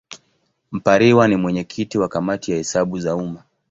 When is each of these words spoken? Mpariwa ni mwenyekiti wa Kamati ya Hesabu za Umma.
Mpariwa 0.71 1.27
ni 1.27 1.35
mwenyekiti 1.35 1.97
wa 1.97 2.07
Kamati 2.09 2.51
ya 2.51 2.57
Hesabu 2.57 2.99
za 2.99 3.15
Umma. 3.15 3.43